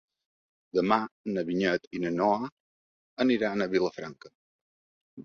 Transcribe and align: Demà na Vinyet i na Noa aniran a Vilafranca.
Demà 0.77 0.95
na 1.35 1.43
Vinyet 1.49 1.85
i 1.97 2.01
na 2.05 2.11
Noa 2.15 2.49
aniran 3.27 3.65
a 3.65 3.69
Vilafranca. 3.75 4.33